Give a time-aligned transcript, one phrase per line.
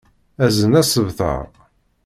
[0.45, 1.47] Azen asebtar.